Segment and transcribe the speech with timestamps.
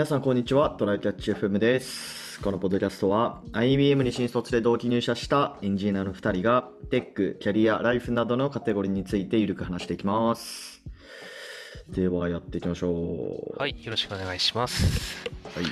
[0.00, 2.40] 皆さんこんにちは、トライキャッチ FM です。
[2.40, 10.82] このポッドキャストは IBM に新卒で同期入社したエンジニアの2人がテック、キャリア、ライフなどのカテゴリーについてゆるく話していきます。
[11.90, 13.58] ではやっていきましょう。
[13.58, 15.28] はい、よろしくお願いします。
[15.54, 15.66] はい。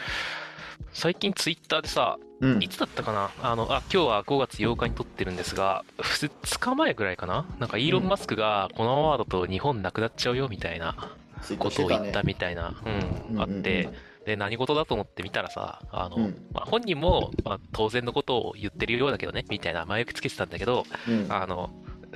[0.92, 2.68] 最近ツイッターでさ、うんい。
[2.68, 3.30] つだったかな？
[3.42, 7.46] あの、あ、今日は5月8日に撮ってるんですが、2日前ぐらいかな？
[7.60, 11.14] なんかイーロン・マスクがこのままだと日本なくなっちゃうよみたいな
[11.58, 12.24] ことを言ったね。
[12.26, 13.88] みたいな、うん、うんあって、
[14.28, 21.26] で、何事だと思って見たらさ、あの、うんまあ、本人も、まあ、当然のことを言ってるようだけどね、みたいな前置きつけてたんだけど、うん。
[21.30, 21.70] あの、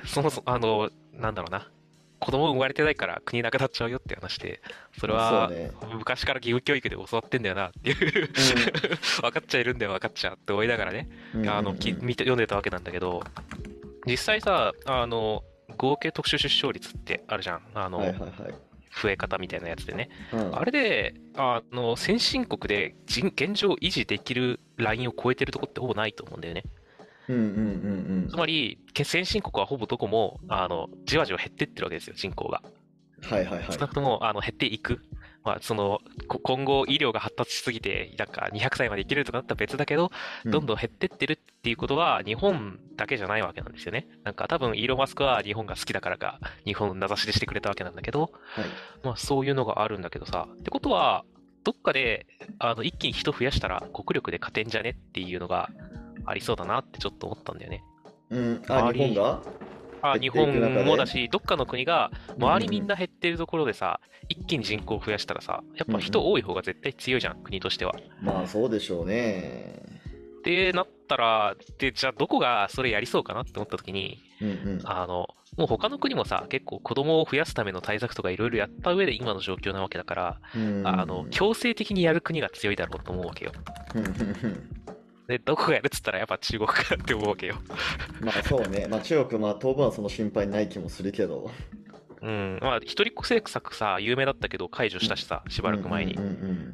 [0.05, 1.69] そもそも、あの、なんだろうな、
[2.19, 4.61] 子供生まれてないから国なくなっちゃうよって話で、
[4.99, 5.51] それは。
[5.93, 8.29] 昔から義務教育で教わってんだよなっていう、
[9.21, 13.23] 分かっちゃいるんだよ分かっちゃうって思いながらね、うんあのき見て読んでたわけなんだけど、
[14.05, 15.43] 実際さ、あの、
[15.75, 17.61] 合計特殊出生率ってあるじゃん。
[17.73, 18.31] あの、はいはいはい。
[19.01, 20.09] 増え方みたいなやつでね。
[20.31, 26.63] うんあれで、あの、先進国で人現状維持できるラインを超えてるとこってほぼないと思うんだよね。
[27.29, 32.61] うんうんうんつまり、け先進国はほぼどこも、あの、じわじわ減ってってるわけですよ、人口が。
[33.23, 33.29] うん。
[33.29, 33.87] はいはいはい少な。
[33.87, 35.01] くとも、あの、減っていく。
[35.43, 40.11] まあ、その、こ今後医療が発達しすぎて、なんか200歳まで生きれるとかだったら別だけど、
[40.45, 44.07] どんどん減ってってるっていうことは、日本だけじゃないわけなんですよね。
[44.23, 48.31] なんか多分、イーロン・マスクは日本が好きだからか、日本を名指しでしてくれたわけなんだけど、はい。
[49.03, 50.47] まあそういうのがあるんだけどさ。
[50.51, 51.25] ってことは、
[51.63, 52.25] どっかで、
[52.59, 55.69] あの、一気に人増やしたら国力で勝てんじゃねっていうのが
[56.25, 57.83] ありそうだなってちょっと思ったんだよね。
[58.29, 58.63] うん。
[58.67, 59.41] あ、日本が？
[60.03, 60.53] あ、日本
[60.85, 62.93] もだし、どっかの国が、周りみんな。
[62.93, 67.93] な減ってるところでさ、一気に人口を増やしたらさ、やっぱ人多い方が絶対強いじゃん、国としては。
[68.21, 69.81] まあそうでしょうね。
[70.43, 74.81] で、なったら、で、じゃあどこがそれやりそうかなって思った時に、うんうん。
[74.83, 83.51] あの、もう他の国もさ、結構子供を増やすための対策とかいろいろやった上で今の状況なわけだから、うんあの、強制的にやる国が強いだろうと思うわけよ。
[85.33, 87.55] で、どこがやるっつったらやっぱ中国かって思うわけよ。
[88.21, 88.87] まあそうね。
[88.87, 91.49] まあ中国、まあ当分はその心配ない気もするけど。
[92.21, 92.59] うん。
[92.61, 96.17] まあ、一人っ子政策さ、有名だったけど解除したしさ、しばらく前に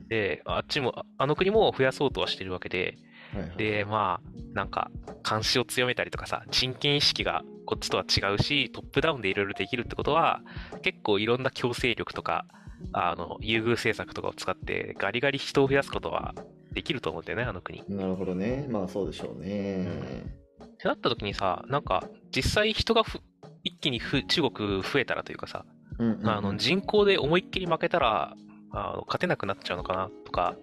[0.07, 2.97] で、あっちも、ああの国も増やそうとはしてるわけで、
[3.33, 4.91] うんはいはいで、まあ、なんか、
[5.27, 10.41] 監視を強めたりとかさ、人権意識がこっちとは違うし、トップダウンでいろいろできるってことは、
[10.81, 12.45] 結構いろんな強制力とか、
[12.91, 16.33] あの、優遇政策とかを使って、ガリガリ人を増やすことは
[16.73, 17.79] できると思うんだよね、あの国。
[17.79, 18.67] っなるほどね。
[18.69, 19.87] まあそうでしょうね。
[20.79, 23.19] てなった時にさ、なんか、実際人がふ
[23.63, 25.65] 一気にふ中国増えたらというかさ、
[25.99, 28.35] うんあの、人口で思いっきり負けたら、
[28.71, 30.55] あの、勝てなくなっちゃうのかなとか、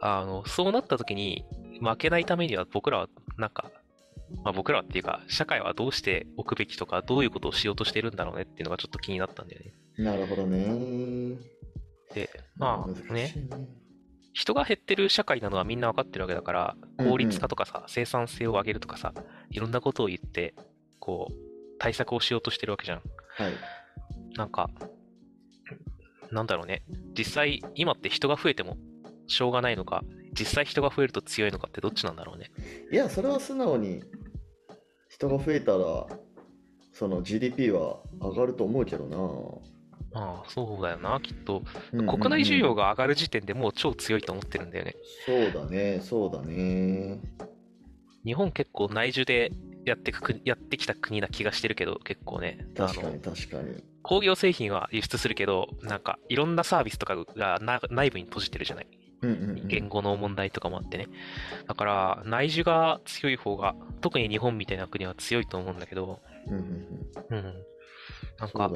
[0.00, 1.44] あの、そうなった時に、
[1.80, 3.70] 負けないためには僕らは、なんか、
[4.44, 9.72] まあ僕らはっていうか、社会はどうしておくべきとか、どういうことをしようとしてるんだろうねっていうのがちょっと気になったんだよね。
[9.98, 11.36] なるほどね。
[12.14, 13.32] で、まあね、
[14.32, 19.14] 人が減ってる社会なのはみんなわかってるわけだから、うんうん効率化とかさ、生産性を上げるとかさ、
[19.48, 20.54] いろんなことを言って、
[20.98, 21.34] こう、
[21.78, 22.98] 対策をしようとしてるわけじゃん。
[22.98, 23.52] はい。
[24.36, 24.68] なんか、
[26.30, 26.82] なんだろうね。
[27.16, 28.76] 実際、今って人が増えても
[29.26, 30.02] しょうがないのか、
[30.38, 32.50] 実際人が増えると強いのかってどっちなんだろうね。
[32.92, 34.02] いや、それは素直に
[35.08, 36.06] 人が増えたら、
[36.92, 39.16] その GDP は上がると思うけどな。
[40.12, 41.62] まあ、そうだよな、きっと。
[41.92, 44.96] うんうんうん国内需要が上がる時点でもう超強いと思ってるんだよね。
[45.26, 47.20] そうだね、そうだね。
[48.24, 49.52] 日本結構内需で
[49.86, 52.66] やってく国やってきた国な気がしてるけど、結構ね。
[52.76, 53.82] 確かに確かに。
[54.02, 58.86] 工業製品は輸出するけど、なんかいろんなサービスとかがな内部に閉じてるじゃない？
[59.22, 61.06] うんうんうん言語の問題とかもあってね。
[61.68, 66.60] だから、内需が強い方が、特に日本みたいな国は強いと思うんだけど、うんうん
[67.30, 67.54] うんうん。
[68.40, 68.70] なんか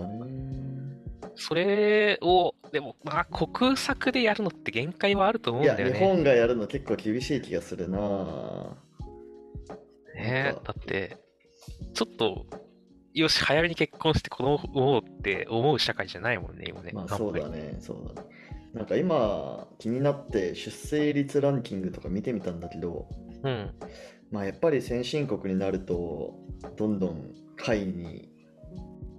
[1.36, 6.00] それを、でも、まあ、国策でやるのって限界はあると思うんいや、日だよね。
[6.00, 8.76] 本がやるの結構厳しい気がするな。
[10.14, 11.16] ねだって、
[11.92, 12.46] ちょっと、
[13.14, 16.92] よし、早めに結婚して子供をうって思う社会じゃないもんね、今ね。
[16.92, 18.28] まあそうだね、そうだね。
[18.74, 23.08] なんか今気になって出生率ランキングとか見てみたんだけど、
[23.44, 23.70] うん。
[24.32, 26.34] まあやっぱり先進国になると
[26.76, 28.33] どんどん下位に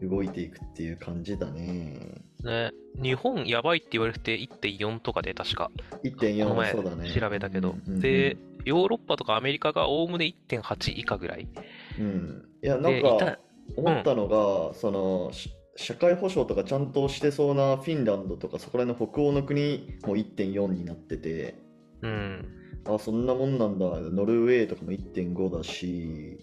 [0.01, 1.99] 動いていくっていう感じだね。
[2.43, 2.71] ね、
[3.01, 7.09] 日本やばいって言われて1.4とかで確か、この1.4前そうだね。
[7.09, 11.47] 調べたけど、うんうんうんで、ヨーロッパとかアメリカがおおむね1.8以下ぐらい。
[11.99, 12.45] うん。
[12.63, 13.37] いや、なんか
[13.75, 21.55] 思ったのが、そのし社会保障とかちゃんとしてそうなフィンランドとかそこら辺の北欧の国も1.4になってて、
[22.01, 22.47] うん。
[22.87, 23.85] あ、そんなもんなんだ。
[23.99, 26.39] ノルウェーとかも1.5だし、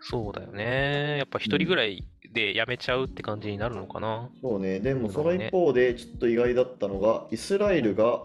[0.00, 1.16] そうだよね。
[1.18, 2.06] やっぱ一人ぐらい
[2.38, 4.28] で辞めちゃうって感じになるのかな？
[4.40, 4.80] そうね。
[4.80, 8.22] でもその一方でちょっと意外だったのが、イスラエルが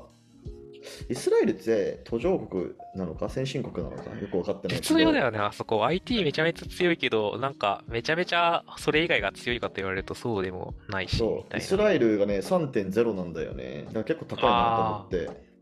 [1.10, 3.30] イスラエルって途上国なのか？
[3.30, 4.10] 先進国なのか？
[4.20, 5.00] よく分かってないけ絶ど。
[5.00, 5.86] 妙だよね、あそこ。
[5.86, 11.58] IT めちゃめちゃ強いけど、なんか、めちゃめちゃそれ以外が強いかと言われるとそうでもないし、みそう。
[11.58, 13.86] イスラエルがね、3.0なんだよね。
[13.88, 15.53] だから結構高いなと思って。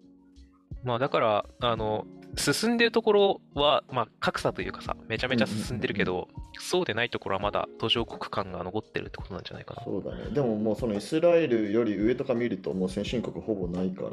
[0.84, 2.06] まあだから、あの、
[2.38, 6.28] 進んでるところは、まあ格差というかさ、めちゃめちゃ進んでるけど、
[6.60, 9.84] そうでないところはまだ途上国感が残ってるってことなんじゃないかな。
[9.84, 10.32] そうだね。
[10.32, 14.10] でももうそのイスラエルより上とか見るともう先進国ほぼないから、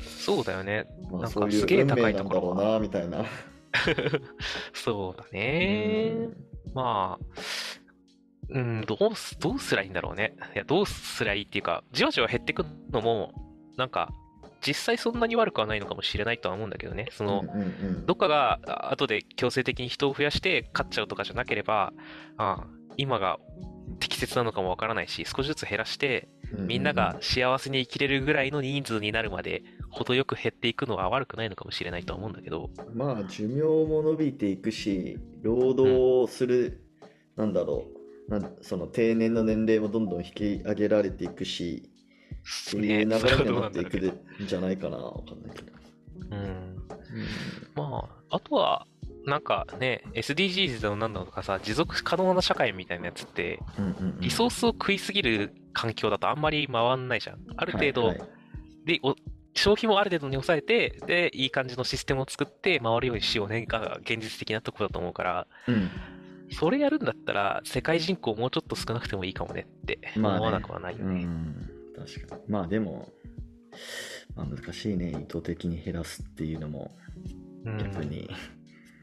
[0.00, 0.86] そうだよね。
[1.10, 2.72] まあなんかすげえ高いところは。
[2.72, 3.24] な、みたいな。
[4.72, 6.28] そうだね。
[6.74, 7.26] まあ、
[8.48, 10.36] うん、どうす、どうすりゃいいんだろうね。
[10.54, 13.32] いや、どうすりゃいいっていうか、じわじわ減ってくのも、
[13.76, 14.10] なんか、
[14.66, 17.08] 実際そんなに悪くはないのかもしれないとは思うんだけどね。
[17.12, 17.66] その、うんうんう
[18.02, 18.06] ん。
[18.06, 21.92] どっかがあ後で強制的に人を増やして勝っちゃうとかじゃなければ、
[22.36, 22.66] ああ
[22.96, 23.38] 今が
[24.00, 36.84] 適切なのかもわからないし、少しずつ減らして、みんなが幸せに生きれるぐらいの人数になるまで、程よく減っていくのは悪くないのかもしれないとは思うんだけど、まあ寿命も伸びていくし労働する、
[37.36, 37.86] なんだろ
[38.28, 41.90] うなんその定年の年齢もどんどん引き上げられていくし
[42.44, 43.18] っていう流ね。
[43.18, 45.72] それになっていくどんじゃないかなわかんないけど、
[46.30, 46.82] うん。
[47.74, 48.86] まあ、あとは、
[49.26, 54.20] なんかね、SDGs だのなんだのとかさ、持続可能な社会みたいなやつって、うんうんうん。
[54.20, 57.38] リソースを食いすぎる環境だとあんまり回んないじゃん。
[57.56, 58.28] ある程度、はいはい。
[58.84, 59.16] で、お
[59.54, 63.64] 消費もある程度に抑えて、で、いい感じのシステムを作って回るようにしようね。
[63.66, 65.90] が現実的なところだと思うから、うん。
[66.50, 71.24] それやるんだったら、世界人口もうちょっと少なくてもいいかもねって思まあねわなくはないよね。
[71.24, 71.73] うん
[72.06, 73.12] 確かにまあでも、
[74.36, 76.96] まあ、難しいね意図的に減らすっていうのも
[77.64, 78.28] うん逆に、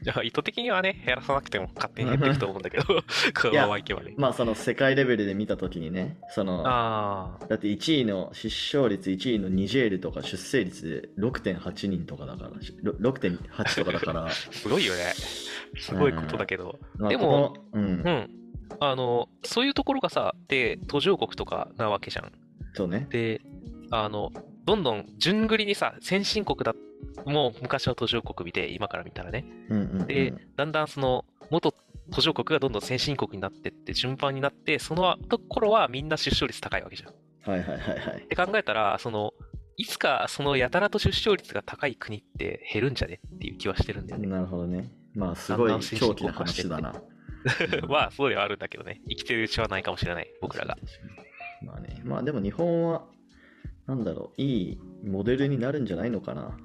[0.02, 3.02] じゃあ、意図的にはね、減らさなくても勝手に減っていくと思うんだけど、 こ
[3.44, 4.14] のままいけばね。
[4.16, 12.50] まあその世界レベルで見た時にねそのだって1位の出生率1位のニジェールとか出生率で6.8人とかだから
[12.82, 15.12] ろ6.8とかだから すごいよね。
[15.78, 16.78] すごいことだけど。
[16.96, 18.30] まあでもうんうん。
[18.80, 22.32] あの、そういうところがさ、で、途上国とかなわけじゃん。
[22.74, 23.40] そうねで、
[23.90, 24.30] あの、
[24.64, 26.74] どんどん順繰りにさ、先進国だ、
[27.26, 29.44] もう昔は途上国見て、今から見たらね。
[29.68, 31.74] うんうんうんで、だんだんその、元
[32.10, 37.10] 途上国がどんどん先進国になってって、順番になって、そのところはみんな出生率高いわけじゃん。
[37.10, 37.14] っ
[37.44, 39.32] はいはいはいはいて考えたら、その、
[39.76, 43.20] いつかそのやたらと出生率が高い国って減るんじゃね？
[43.34, 44.28] っていう気はしてるんだよね。
[44.28, 46.94] なるほどねまあすごい長期な話だな
[47.88, 49.00] まあ、そうではあるんだけどね。
[49.08, 50.78] 生きてるうちはないかもしれない、僕らが。
[51.64, 53.04] まあねまあでも日本は
[53.86, 56.56] なんだろういいモデルになるんじゃないのかな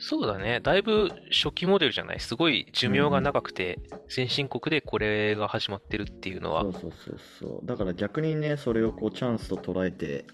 [0.00, 0.60] そうだね。
[0.62, 2.20] だいぶ初期モデルじゃない？
[2.20, 10.24] すごい寿命が長くて、先進国でこれが始まってるっていうのはそう、そうそうそうだから逆にねそれをこうチャンスと捉えて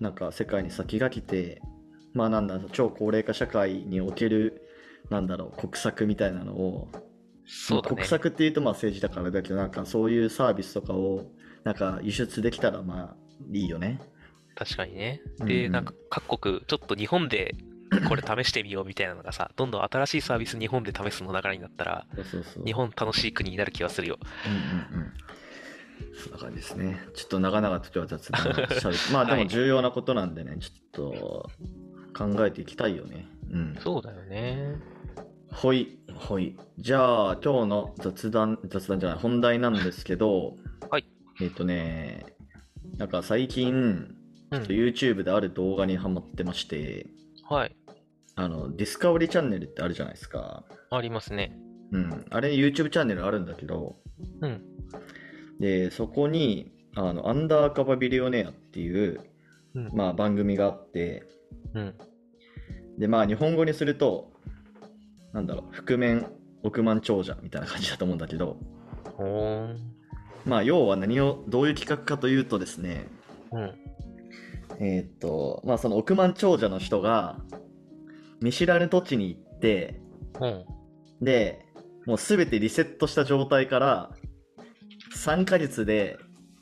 [0.00, 1.60] なんか世界に先が来て
[2.14, 4.62] まあなんだ超高齢化社会における
[5.10, 6.88] なんだろう国策みたいなのを
[7.46, 8.08] そうだね国。
[8.08, 11.26] 策っていうとまあ政治だからだけどなんかそういうサービスとかを
[11.62, 13.16] なんか輸出できたらまあ
[13.52, 14.00] いいよね
[14.54, 15.22] 確かにね。
[15.40, 17.54] うんで、なんか各国、ちょっと日本で
[18.08, 24.18] これ試してみようみたいなのがさ、どんどん新しいサービス日本で試すの流れになったら、そうそう日本楽しい国になる気がするよ。
[24.46, 25.12] うんうんうん
[26.14, 31.50] そんな感じですねちょっと長々と今日は雑談しゃ まあでもはい重要なことなんでねちょっと
[32.16, 34.76] 考えていきたいよねうんそうだよね。
[35.52, 36.56] ほい、ほい。
[36.78, 40.56] じゃあ、今日の雑談、雑談じゃない、本題なんですけど、
[40.90, 41.06] はい。
[41.40, 42.26] えっ、とね、
[42.98, 44.14] なんか最近、
[44.50, 44.62] うん。
[44.62, 47.06] YouTube である動画にハマってまして、
[47.48, 47.76] はい。
[48.34, 50.64] あの、ディスカバリーチャンネルってあるじゃないですか。
[50.90, 51.58] ありますね。
[51.92, 52.26] うん。
[52.30, 53.96] あれ YouTube チャンネルあるんだけど、
[54.40, 54.62] うん。
[55.60, 59.20] で、そこに、あの、アンダーカバビリオネアっていう、
[59.74, 59.90] うん。
[59.94, 61.24] まあ番組があって、
[61.74, 61.94] うん。
[62.98, 64.32] で、まあ日本語にすると、
[65.32, 66.26] なんだろう、覆面
[66.62, 68.56] 億万長者みたいな感じだと思うんだけど、
[69.16, 69.97] ほーん。
[70.48, 73.06] まあ要は何をどういう企画かというとですね
[73.52, 73.74] うん。
[74.80, 77.38] えーっとまあその億万長者の人が
[78.40, 80.00] 見知らぬ土地に行って
[80.40, 80.64] うん。
[81.20, 81.64] で
[82.06, 84.10] もう全てリセットした状態から
[85.14, 86.18] 3ヶ月で、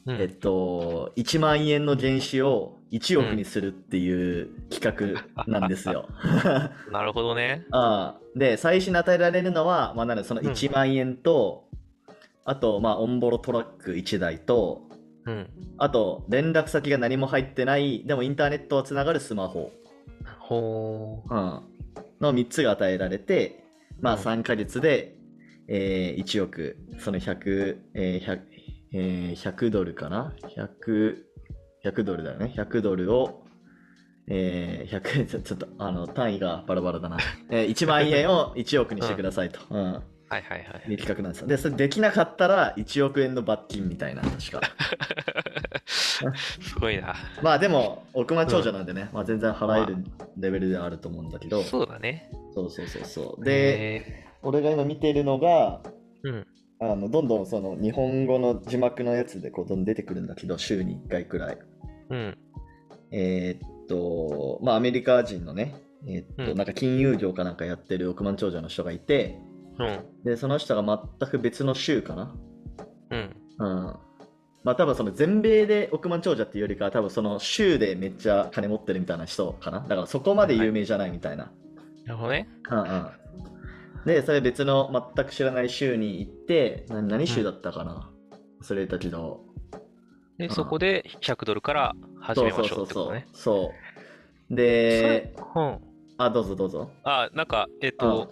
[0.06, 0.16] うん。
[0.20, 6.08] えっと1万円の原資を1億にするっていう企画なんですよ。
[6.90, 7.64] なるほどね。
[7.72, 11.65] ああで最初に与えられるのは、まあ、なんだそのうん1万円と、
[12.46, 14.86] あとまあオンボロトラック1台と
[15.26, 15.50] うん。
[15.78, 19.72] あと、連絡先が何も入ってない、でもインターネットはつながるスマホ、
[20.38, 21.34] ほー。
[21.34, 21.62] うん、
[22.20, 23.64] の3つが与えられて、
[24.00, 25.16] まあうん3ヶ月で、
[25.68, 28.40] えー1億、その100、えー 100,
[28.92, 31.16] えー100ドルかな？100,
[31.84, 32.54] 100ドルだよね。
[32.56, 33.44] 100ドルを、
[34.28, 37.18] えー、100円、ちょっと、あの、単位がバラバラだな。
[37.50, 39.58] えー、1万円を1億にしてくださいと。
[39.70, 40.02] うん。
[40.28, 40.88] はいはいはい。
[40.88, 41.46] で企画なんですよ。
[41.46, 44.60] で、それできなかったら1億円の罰金みたいな、確か。
[45.86, 46.24] す
[46.80, 47.14] ごいな。
[47.42, 49.96] まあでも、億万長者なんでね、まあ全然払える
[50.38, 52.30] レベルではあると思うんだけど、そうだね。
[52.54, 53.44] そうそうそうそう。
[53.44, 55.80] で、で、俺が今見てるのが、
[56.22, 56.46] うん。
[56.78, 61.58] あのどんどんその日本語の字幕のやつでこうどんどん出てくるんだけど、週に1回くらい。
[62.10, 62.38] うん。
[63.12, 65.74] えーっと、まあアメリカ人のね、
[66.06, 69.38] えーっと、うんなんか金融業かなんかやってる億万長者の人がいて、
[69.78, 70.24] うん。
[70.24, 72.34] で、その人が全く別の州かな。
[73.10, 73.36] うん。
[73.58, 73.96] うん。
[74.64, 79.80] まあ多分その全米で億万長者っていうよりかは多分その州でめっちゃ金持ってるみたいな人かな。
[79.80, 81.52] だからそこまで有名じゃないみたいな。
[82.04, 82.48] なるほどね。
[82.70, 83.10] うんうん。
[84.06, 88.10] で、それ別の全く知らない州に行って、な何州だったかな。
[88.62, 89.44] 忘れたけど。
[90.38, 93.26] で、んそこで100ドルから始めましょうってことね。
[93.32, 93.72] そ
[94.50, 94.50] う。
[94.50, 95.78] そでれ、うん。
[96.18, 96.90] あ、どうぞどうぞ。
[97.04, 98.30] あ、なんか、えっと、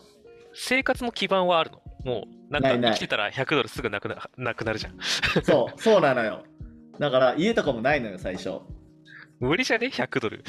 [0.55, 1.81] 生活の基盤はあるの？
[2.05, 4.99] もう、なんか生きてたら100ドルすぐなくななくなるじゃん。
[5.43, 6.45] そう、そうなのよ。
[6.99, 8.61] だから家とかもないのよ、最初。
[9.41, 10.45] 無理じゃね ?100 ドル。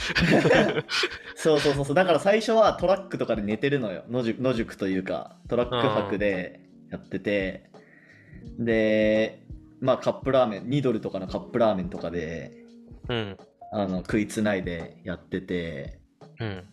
[1.35, 1.95] そうそうそうそう。
[1.95, 4.03] だから最初はトラックとかで寝てるのよ。
[4.09, 6.59] 野宿野宿というか、トラック泊で
[6.91, 7.71] やってて。
[8.59, 9.39] で、
[9.81, 12.51] まあカップラーメン、2ドルとかのカップラーメンとかで、
[13.09, 13.38] うん。
[13.71, 16.00] あの、食いつないでやってて。
[16.39, 16.63] うん。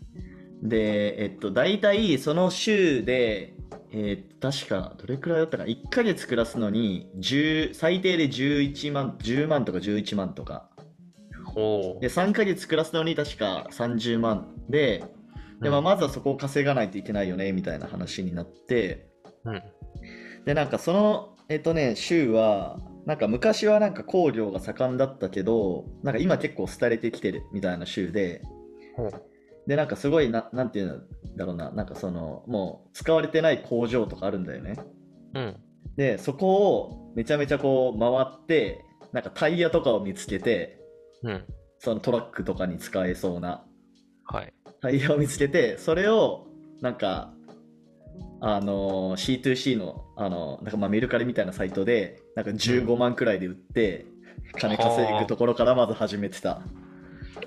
[0.63, 3.55] で、えっと、大体その週で、
[3.91, 10.69] えー確か、どれくらいだったかな ?1 ヶ月暮らすのに、10最低で11万、10万とか11万とか。
[11.45, 12.09] ほうで、。
[12.09, 15.05] 3ヶ月暮らすのに確か30万で、
[15.61, 19.11] でまあ、うんまずはそこを稼がないといけないよね、みたいな話になって、
[19.45, 19.63] うん。
[20.45, 28.43] で、なんかその、えっとね、州は、なんか昔はなんか工業が盛んだったけど、なんか今結構廃れてきてるみたいな州で、
[28.97, 29.32] ほう。
[29.67, 34.77] で、なんかすごいな、なんていうんだろうな、なんかその、もう使われてない工場とかあるんだよね。
[35.35, 35.57] うん。
[35.97, 40.81] で、そこをめちゃめちゃこう回って、なんかタイヤとかを見つけて、
[41.23, 41.45] うん。
[41.79, 43.65] そのトラックとかに使えそうな
[44.25, 44.53] はい。
[44.81, 46.47] タイヤを見つけて、それを
[46.81, 47.33] なんか、
[48.41, 54.07] あのー C2C の、あのなんかまあメルカリみたいなサイトで、なんか15万くらいで売って、
[54.59, 56.63] 金稼ぐところからまず始めてた。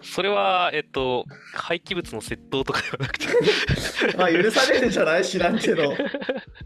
[0.02, 3.26] それは、えっと、廃棄物の窃盗とかではなくて、
[4.18, 5.96] まあ許されるんじゃない知らんけど、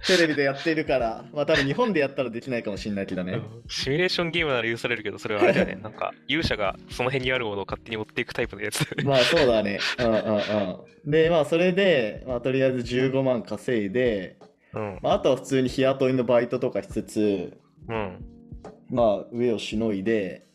[0.07, 3.41] テレビでやってるから、まあ多分日本でやったらできないかもしれないけどね。
[3.67, 5.79] シミュレーションゲームなら許されるけど、それはあれだよね。
[5.81, 9.03] なんか、勇者がその辺にあるものを勝手に持っていくタイプのやつだよね。
[9.09, 9.79] まあそうだね。
[9.99, 10.15] うんうん
[11.05, 11.11] うん。
[11.11, 14.37] で、まあそれで、まあとりあえず15万稼いで、
[14.73, 14.99] うん。
[15.01, 17.57] まあ、あとは普通に日雇いのバイトとかしつつ、
[17.87, 18.25] うん。
[18.89, 20.45] まあ上をしのいで、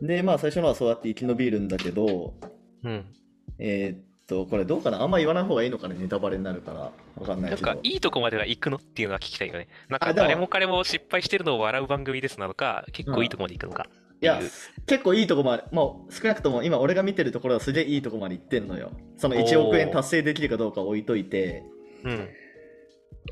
[0.00, 2.34] で、まあ最初のはそうやって生き延びるんだけど、
[2.84, 3.04] うん。
[3.58, 5.02] えーっと、これどうかな？
[5.02, 6.92] あんま言わない方がいいのかなネタバレになるから。
[7.16, 7.66] わかんないけど。
[7.66, 9.68] なんか、いいとこまでは行くのっていうのは聞きたいよね。
[9.88, 13.86] なんか、誰も彼も失敗してるのを笑う番組ですなのか、結構いいとこまで行くのか。
[14.20, 14.40] いや
[14.86, 18.92] 結構いいとこまで、もう少なくとも今俺が見てるところはすげえいいとこまで行ってんのよ。
[19.16, 21.64] その1億円達成できるかどうか置いといて。
[22.04, 22.28] うん。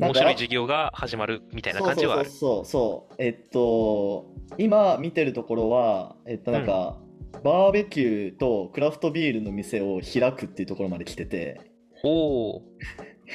[0.00, 2.30] 面白い授業が始まるみたいな感じはある。
[2.30, 3.14] そうそうそうそう。
[3.19, 4.26] えっと、
[4.59, 6.99] 今見てるところは、えっとなんか、
[7.45, 11.61] バーベキューとクラフトビールの店を開くっていうところまで来てて、
[12.02, 12.62] おお。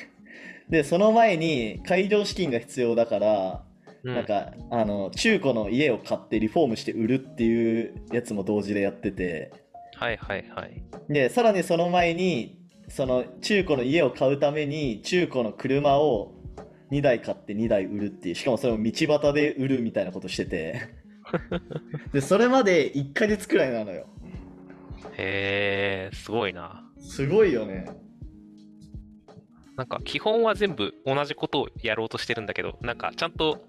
[0.69, 3.63] で、その前に開業資金が必要だから、
[4.03, 9.51] うんなんか、あの、中古の家を買ってリフォームして売るっていうやつも同時でやってて、
[9.95, 10.83] はいはいはい。
[11.09, 16.34] で、さらにその前に、その中古の家を買うために中古の車を
[16.91, 20.89] 2台買って2台売るっていう、しかもそれを道端で売るみたいなことしてて、
[22.13, 24.07] で、それまで1ヶ月くらいなのよ。
[25.17, 26.83] へえ、すごいな。
[26.99, 27.85] すごいよね。
[29.75, 33.65] なんか、基本は全部同じことをやろうとしてるんだけど、なんか、ちゃんと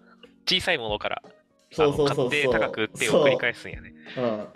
[0.49, 1.31] 小さいものから、あ
[1.73, 2.31] そうのそうそうそう。
[2.31, 3.93] 買って高く売ってを繰り返すんやね。
[4.17, 4.47] うん。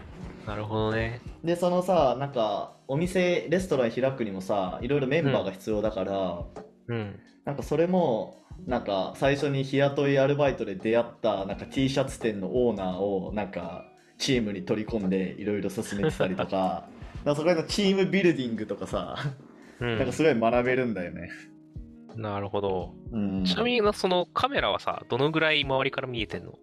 [0.46, 1.20] なるほどね。
[1.42, 6.44] で、そのさ、なんか、お店、レストラン開くにもさ、いろいろメンバーが必要だから、
[6.88, 7.20] うん。
[7.44, 13.84] なんかそれも、なんか最初に日雇いアルバイトで出会ったなんか T シャツ店のオーナーをなんか
[14.18, 16.88] チームに取り込んでいろいろ進めてたりとか、
[17.24, 19.16] なんかそこのチームビルディングとかさ、
[19.80, 21.30] うんなんかすごい学べるんだよね。
[22.16, 22.94] なるほど。
[23.12, 26.58] うん、ちなみに、そのカメラはさ、どのぐらい周りから見えてんの？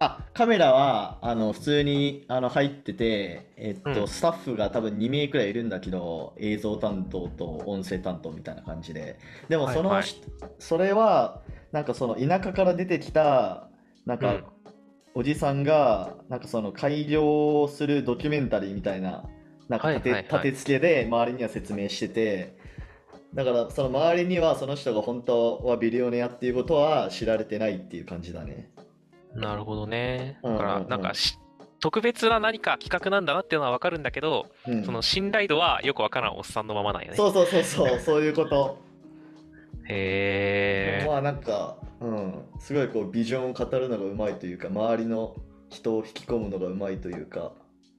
[0.00, 4.08] あ、カメラはあの普通にあの入ってて、えっと、うん。
[4.08, 9.18] スタッフが多分2名くらいいるんだけど、映像担当と音声担当みたいな感じで。
[9.50, 10.10] でもその、はいはい。
[10.58, 13.68] それは、なんかその田舎から出てきた、
[14.06, 14.44] なんか、うん。
[15.12, 19.24] おじさんが、なんかその開業するドキュメンタリーみたいな
[19.68, 20.32] なんか立て,、はいはい。
[20.32, 22.58] はい立て付けで周りには説明してて。
[23.34, 28.70] だからその周りにはその人が本当はビリオネアっていうことは知られてないっていう感じだね
[29.34, 30.38] なるほどね。
[30.42, 31.38] だから、なんかし、
[31.80, 37.16] 特別な何か企画なんだなっていうのはわかるんだけど、うんその信頼度はよくわからんおっさんのままなんよね。
[37.16, 38.78] そうそうそうそう そういうこと
[39.88, 41.06] へえ。
[41.08, 45.34] まあなんか、うん、すごいこうビジョンを語るのがうまいというか周りの
[45.70, 47.52] 人を引き込むのがうまいというか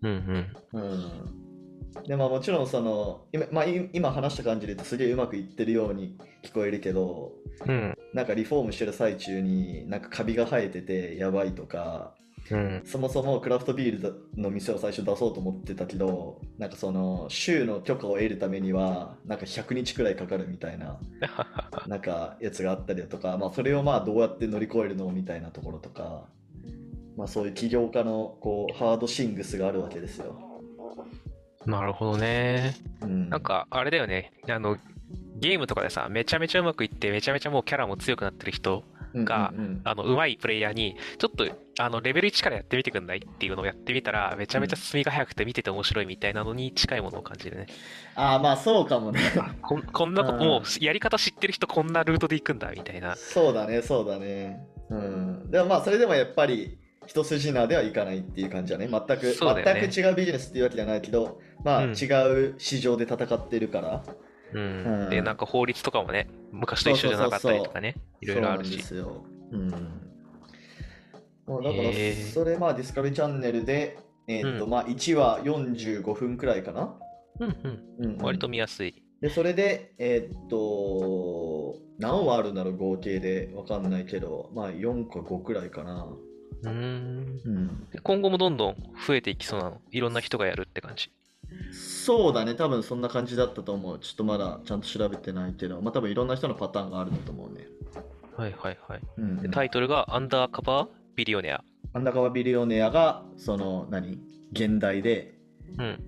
[0.04, 0.80] うんうん。
[0.80, 1.51] うん
[2.06, 7.34] でまあもちろんその今,、まあ、い今話した感じで言うとすげえうまくいってるように聞こえるけど
[7.66, 7.98] うん。
[8.14, 12.16] なんかリフォームしてる最中になんかカビが生えててやばいとか
[12.50, 12.82] うん。
[12.86, 21.00] そもそもクラフトビールの店を最初出そうと思ってたけどなんかその州の許可を得るためにはなんか100日くらいかかるみたいな
[21.88, 26.26] なんかやつがあったりだとか、まあ、それをまあどうやって乗り越えるのみたいなところとか、
[27.16, 30.51] まあ、そういう起業家のこうハードシングスがあるわけですよ。
[31.66, 32.76] なるほどね。
[33.02, 34.34] うん、なんか、あれだよね。
[34.50, 34.78] あの、
[35.36, 41.46] ゲームとかでさ、めちゃめちゃうまくいって、めちゃめちゃもうキャラも強くなってる人、がうんうんうんあの、上手いプレイヤーに、ちょっと、
[41.80, 47.68] あの、レベル1からやってみてくんないっていうのをやってみたら、めちゃめちゃ進みが速くて見てて面白いみたいなのに近いものを感じるね。
[48.16, 49.20] ああまあそうかもね。
[49.62, 53.16] こんこんなこと、うんもう、やり方知ってる人こんなルートで行くんだ、みたいな。
[53.16, 54.66] そうだねそうだね。
[54.90, 56.78] うん、でもまあそれでもやっぱり
[57.08, 62.06] 一筋縄ではいかないっていう感じだね全く、ね全く違うビジネスっていうわけじゃないけどまあ、うん違
[62.50, 64.04] う市場で戦ってるから
[64.54, 65.04] うん。
[65.04, 69.12] うんで、なんか法律とかもね、昔と一緒じゃなかったりとかね、いろいろあるしそうなんで。
[69.12, 69.26] すよ。
[69.52, 69.70] うん。
[71.48, 71.92] もうだから
[72.34, 76.96] それまあディスカバリーチャンネルで、えーっとうんまあ1話45分くらいかな。
[77.40, 77.84] うんうん。
[78.00, 79.04] うんうん割と見やすい。
[79.22, 86.08] でそれでえーっと何話あるんだろう合計でわかんないけどまあ4か5くらいかな。
[86.64, 87.42] うーん。
[87.46, 87.88] うん。
[88.04, 88.76] 今後もどんどん
[89.08, 89.82] 増えていきそうなの？
[89.92, 91.12] いろんな人がやるって感じ。
[91.72, 94.00] そうだね多分そんな感じだったと思う。
[94.00, 97.68] ちょっとまだちゃんと調べてないけどまあ多分いろんな人のパターンがあるんだと思うね。
[98.38, 99.02] はいはいはい。
[99.18, 101.64] うんタイトルがアンダーカバービリオネア。
[101.94, 104.20] アンダーカバービリオネアがその何？
[104.54, 105.36] 現代で
[105.78, 106.04] うん。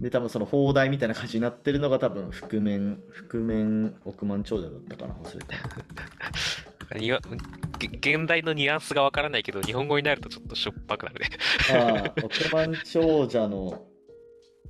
[0.00, 7.36] で多分その放題みたいな感じになってるのが多分覆面覆面億万長者だったかな忘れたにわげ
[7.86, 11.28] 現代のニュアンスがわからないけど、日本語になるとちょっとしょっぱくなるね。
[11.72, 13.86] ああ億万長者の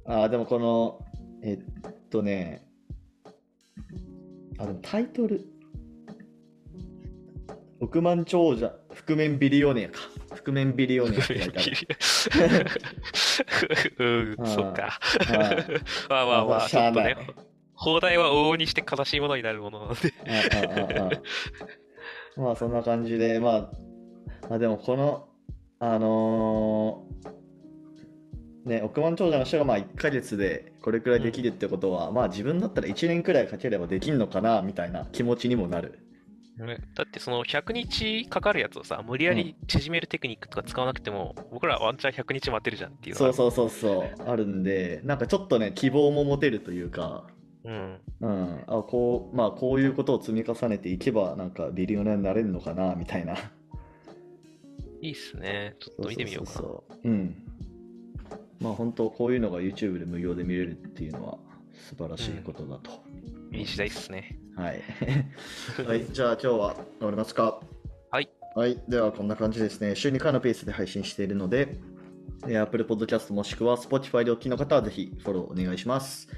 [0.06, 1.00] ああでもこの
[1.42, 2.66] えっとね
[4.58, 5.44] あでもタイトル
[7.80, 10.00] 億万長者覆面ビリオネアか
[10.34, 12.66] 覆面ビリオネアって書いてある
[14.38, 14.98] うん、そっか。
[15.30, 15.34] あ
[16.08, 17.16] まあまあまあ、ちょっとね、
[17.74, 21.20] 放題は往々にして悲しいものになるものなので。
[22.38, 23.70] まあそんな感じでま
[24.48, 25.28] ああでもこの
[25.80, 27.38] あのー
[28.68, 35.98] ね億万長者の人がまあ1ヶ月でこれくらいできるってことは、まあ自分だったら1年くらいかければできるのかなみたいな気持ちにもなる。
[36.58, 47.26] ねだってその100日かかるやつをさ、無理やり縮めるテクニックとか使わなくても、僕らはワンチャン100日待てるじゃんっていうのそうがそうそうそうあるんでなんかちょっとね希望も持てるというか
[47.64, 48.00] うん。
[48.20, 53.34] うん、あこうまあこういうことを積み重ねていけばなんかビリオネアになれるのかなみたいな。
[55.00, 55.76] いいっすね。
[55.78, 56.58] ちょっと見てみようかな。
[56.58, 57.42] そうそうん。
[58.60, 61.38] まあ本当こういうのが YouTube で無料で見れるっていうのは
[61.72, 62.90] 素晴らしいことだと、
[63.52, 64.38] いい時代っすね。
[64.56, 64.82] はい、
[65.86, 67.60] はい、じゃあ今日は終わりますか？
[68.10, 69.94] はい、はい、ではこんな感じですね。
[69.94, 71.78] 週2回のペースで配信しているので
[72.44, 76.28] えー Apple Podcast もしくは Spotify でお聞きの方はぜひフォローお願いします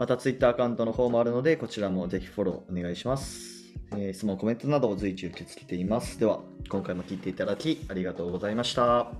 [0.00, 3.60] また Twitter アカウントの方もあるのでこちらもぜひフォローお願いします
[3.92, 6.18] えー質問、コメントなどを随時受け付けています。
[6.18, 9.00] では、今回も聞いていただきありがとうございました。
[9.00, 9.12] あ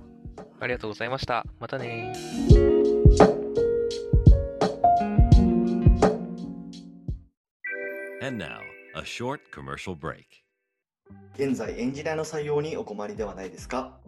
[0.61, 1.45] りがとうございました。
[1.59, 3.41] またねー。
[8.25, 8.59] And now,
[8.95, 10.23] a short commercial break.
[11.35, 13.99] 現在エンジニアの採用にお困りではないですか？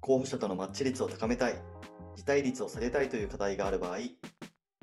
[0.00, 1.54] 候補者とのマッチ率を高めたい
[2.14, 3.98] 辞退率を下げたいという課題がある場合